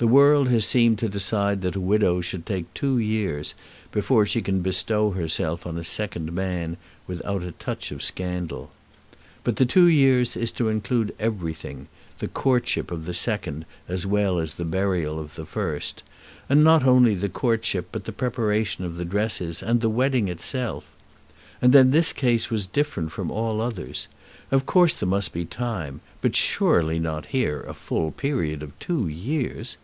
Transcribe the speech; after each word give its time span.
The 0.00 0.06
world 0.06 0.48
has 0.50 0.64
seemed 0.64 1.00
to 1.00 1.08
decide 1.08 1.60
that 1.62 1.74
a 1.74 1.80
widow 1.80 2.20
should 2.20 2.46
take 2.46 2.72
two 2.72 2.98
years 2.98 3.54
before 3.90 4.26
she 4.26 4.40
can 4.42 4.60
bestow 4.62 5.10
herself 5.10 5.66
on 5.66 5.76
a 5.76 5.82
second 5.82 6.30
man 6.32 6.76
without 7.08 7.42
a 7.42 7.50
touch 7.50 7.90
of 7.90 8.00
scandal. 8.04 8.70
But 9.42 9.56
the 9.56 9.66
two 9.66 9.88
years 9.88 10.36
is 10.36 10.52
to 10.52 10.68
include 10.68 11.16
everything, 11.18 11.88
the 12.20 12.28
courtship 12.28 12.92
of 12.92 13.06
the 13.06 13.12
second 13.12 13.64
as 13.88 14.06
well 14.06 14.38
as 14.38 14.54
the 14.54 14.64
burial 14.64 15.18
of 15.18 15.34
the 15.34 15.44
first, 15.44 16.04
and 16.48 16.62
not 16.62 16.84
only 16.86 17.16
the 17.16 17.28
courtship, 17.28 17.88
but 17.90 18.04
the 18.04 18.12
preparation 18.12 18.84
of 18.84 18.94
the 18.94 19.04
dresses 19.04 19.64
and 19.64 19.80
the 19.80 19.90
wedding 19.90 20.28
itself. 20.28 20.84
And 21.60 21.72
then 21.72 21.90
this 21.90 22.12
case 22.12 22.50
was 22.50 22.68
different 22.68 23.10
from 23.10 23.32
all 23.32 23.60
others. 23.60 24.06
Of 24.52 24.64
course 24.64 24.94
there 24.94 25.08
must 25.08 25.32
be 25.32 25.44
time, 25.44 26.00
but 26.22 26.36
surely 26.36 27.00
not 27.00 27.26
here 27.26 27.62
a 27.64 27.74
full 27.74 28.12
period 28.12 28.62
of 28.62 28.78
two 28.78 29.08
years! 29.08 29.76